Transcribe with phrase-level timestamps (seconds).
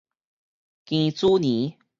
[0.83, 1.77] 庚子年